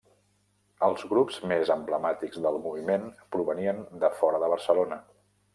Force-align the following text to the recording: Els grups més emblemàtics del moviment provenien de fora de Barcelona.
Els 0.87 1.03
grups 1.11 1.37
més 1.51 1.71
emblemàtics 1.75 2.41
del 2.47 2.57
moviment 2.65 3.07
provenien 3.37 3.85
de 4.05 4.13
fora 4.23 4.45
de 4.47 4.51
Barcelona. 4.57 5.03